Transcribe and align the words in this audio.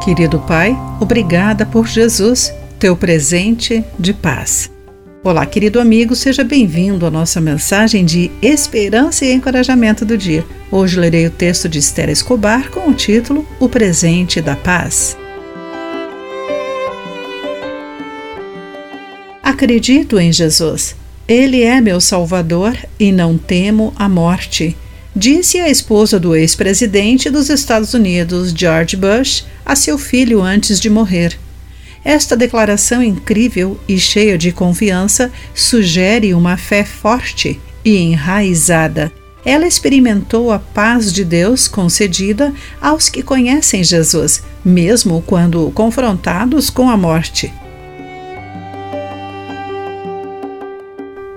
Querido 0.00 0.38
Pai, 0.40 0.74
obrigada 0.98 1.66
por 1.66 1.86
Jesus, 1.86 2.50
teu 2.78 2.96
presente 2.96 3.84
de 3.98 4.14
paz. 4.14 4.70
Olá, 5.22 5.44
querido 5.44 5.78
amigo, 5.78 6.16
seja 6.16 6.42
bem-vindo 6.42 7.04
à 7.04 7.10
nossa 7.10 7.38
mensagem 7.38 8.02
de 8.02 8.30
esperança 8.40 9.26
e 9.26 9.32
encorajamento 9.32 10.06
do 10.06 10.16
dia. 10.16 10.42
Hoje 10.70 10.98
lerei 10.98 11.26
o 11.26 11.30
texto 11.30 11.68
de 11.68 11.78
Esther 11.78 12.08
Escobar 12.08 12.70
com 12.70 12.88
o 12.88 12.94
título 12.94 13.46
O 13.60 13.68
Presente 13.68 14.40
da 14.40 14.56
Paz. 14.56 15.18
Acredito 19.42 20.18
em 20.18 20.32
Jesus. 20.32 20.96
Ele 21.28 21.62
é 21.62 21.78
meu 21.78 22.00
Salvador 22.00 22.74
e 22.98 23.12
não 23.12 23.36
temo 23.36 23.92
a 23.96 24.08
morte 24.08 24.74
disse 25.14 25.58
a 25.58 25.68
esposa 25.68 26.18
do 26.18 26.34
ex-presidente 26.34 27.28
dos 27.30 27.50
Estados 27.50 27.94
Unidos, 27.94 28.52
George 28.56 28.96
Bush, 28.96 29.44
a 29.64 29.74
seu 29.74 29.98
filho 29.98 30.42
antes 30.42 30.80
de 30.80 30.88
morrer. 30.88 31.38
Esta 32.04 32.36
declaração 32.36 33.02
incrível 33.02 33.78
e 33.86 33.98
cheia 33.98 34.38
de 34.38 34.52
confiança 34.52 35.30
sugere 35.54 36.32
uma 36.32 36.56
fé 36.56 36.84
forte 36.84 37.60
e 37.84 37.96
enraizada. 37.96 39.12
Ela 39.44 39.66
experimentou 39.66 40.52
a 40.52 40.58
paz 40.58 41.12
de 41.12 41.24
Deus 41.24 41.66
concedida 41.66 42.52
aos 42.80 43.08
que 43.08 43.22
conhecem 43.22 43.82
Jesus, 43.82 44.42
mesmo 44.64 45.22
quando 45.26 45.70
confrontados 45.74 46.68
com 46.68 46.88
a 46.90 46.96
morte. 46.96 47.52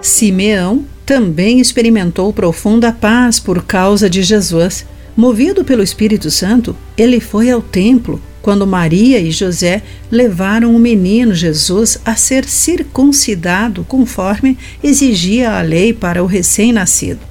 Simeão 0.01 0.85
também 1.05 1.59
experimentou 1.59 2.31
profunda 2.31 2.91
paz 2.91 3.39
por 3.39 3.63
causa 3.63 4.09
de 4.09 4.23
Jesus. 4.23 4.85
Movido 5.15 5.63
pelo 5.63 5.83
Espírito 5.83 6.31
Santo, 6.31 6.75
ele 6.97 7.19
foi 7.19 7.49
ao 7.49 7.61
templo 7.61 8.21
quando 8.41 8.67
Maria 8.67 9.19
e 9.19 9.31
José 9.31 9.81
levaram 10.11 10.75
o 10.75 10.79
menino 10.79 11.33
Jesus 11.33 11.97
a 12.03 12.15
ser 12.15 12.45
circuncidado 12.45 13.85
conforme 13.87 14.57
exigia 14.83 15.57
a 15.57 15.61
lei 15.61 15.93
para 15.93 16.21
o 16.21 16.25
recém-nascido. 16.25 17.21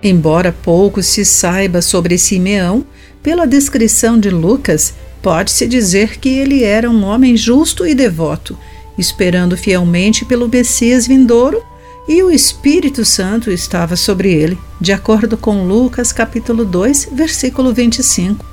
Embora 0.00 0.54
pouco 0.62 1.02
se 1.02 1.24
saiba 1.24 1.82
sobre 1.82 2.16
Simeão, 2.16 2.86
pela 3.22 3.46
descrição 3.46 4.20
de 4.20 4.30
Lucas, 4.30 4.94
pode-se 5.20 5.66
dizer 5.66 6.18
que 6.18 6.28
ele 6.28 6.62
era 6.62 6.88
um 6.88 7.04
homem 7.04 7.36
justo 7.36 7.84
e 7.84 7.94
devoto, 7.94 8.56
esperando 8.96 9.56
fielmente 9.56 10.24
pelo 10.24 10.48
Messias 10.48 11.08
vindouro 11.08 11.60
e 12.08 12.22
o 12.22 12.30
Espírito 12.30 13.04
Santo 13.04 13.50
estava 13.50 13.94
sobre 13.94 14.32
ele, 14.32 14.58
de 14.80 14.92
acordo 14.92 15.36
com 15.36 15.66
Lucas 15.66 16.10
capítulo 16.10 16.64
2, 16.64 17.10
versículo 17.12 17.74
25. 17.74 18.44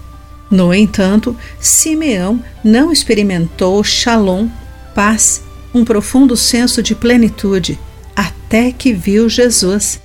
No 0.51 0.73
entanto, 0.73 1.35
Simeão 1.59 2.43
não 2.61 2.91
experimentou 2.91 3.81
shalom, 3.81 4.49
paz, 4.93 5.41
um 5.73 5.85
profundo 5.85 6.35
senso 6.35 6.83
de 6.83 6.93
plenitude, 6.93 7.79
até 8.13 8.73
que 8.73 8.91
viu 8.91 9.29
Jesus. 9.29 10.01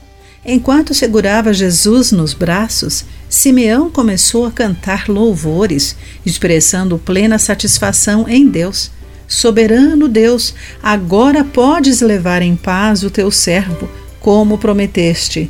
Enquanto 0.47 0.95
segurava 0.95 1.53
Jesus 1.53 2.13
nos 2.13 2.33
braços, 2.33 3.05
Simeão 3.29 3.91
começou 3.91 4.47
a 4.47 4.53
cantar 4.53 5.09
louvores, 5.09 5.97
expressando 6.25 6.99
plena 6.99 7.39
satisfação 7.39 8.29
em 8.29 8.49
Deus. 8.49 8.91
Soberano 9.31 10.09
Deus, 10.09 10.53
agora 10.83 11.45
podes 11.45 12.01
levar 12.01 12.43
em 12.43 12.57
paz 12.57 13.05
o 13.05 13.11
teu 13.11 13.31
servo, 13.31 13.89
como 14.19 14.59
prometeste. 14.59 15.49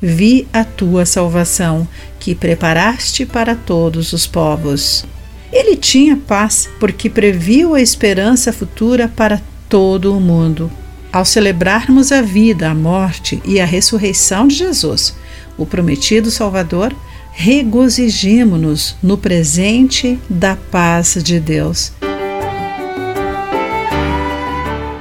Vi 0.00 0.46
a 0.52 0.62
tua 0.62 1.04
salvação, 1.04 1.88
que 2.20 2.36
preparaste 2.36 3.26
para 3.26 3.56
todos 3.56 4.12
os 4.12 4.28
povos. 4.28 5.04
Ele 5.52 5.74
tinha 5.74 6.16
paz 6.16 6.68
porque 6.78 7.10
previu 7.10 7.74
a 7.74 7.80
esperança 7.80 8.52
futura 8.52 9.08
para 9.08 9.42
todo 9.68 10.16
o 10.16 10.20
mundo. 10.20 10.70
Ao 11.12 11.24
celebrarmos 11.24 12.12
a 12.12 12.22
vida, 12.22 12.70
a 12.70 12.74
morte 12.76 13.42
e 13.44 13.58
a 13.60 13.64
ressurreição 13.64 14.46
de 14.46 14.54
Jesus, 14.54 15.16
o 15.58 15.66
prometido 15.66 16.30
Salvador, 16.30 16.94
regozijemo-nos 17.32 18.94
no 19.02 19.18
presente 19.18 20.16
da 20.30 20.54
paz 20.54 21.18
de 21.20 21.40
Deus. 21.40 21.90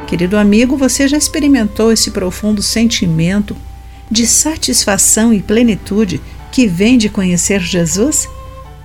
Querido 0.07 0.37
amigo, 0.37 0.77
você 0.77 1.07
já 1.07 1.17
experimentou 1.17 1.91
esse 1.91 2.11
profundo 2.11 2.61
sentimento 2.61 3.55
de 4.09 4.27
satisfação 4.27 5.33
e 5.33 5.41
plenitude 5.41 6.21
que 6.51 6.67
vem 6.67 6.97
de 6.97 7.09
conhecer 7.09 7.59
Jesus? 7.59 8.29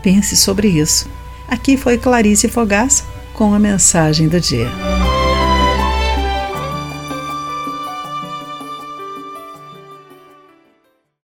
Pense 0.02 0.36
sobre 0.36 0.68
isso. 0.68 1.08
Aqui 1.46 1.76
foi 1.76 1.98
Clarice 1.98 2.48
Fogaça 2.48 3.04
com 3.34 3.52
a 3.52 3.58
mensagem 3.58 4.28
do 4.28 4.40
dia. 4.40 4.99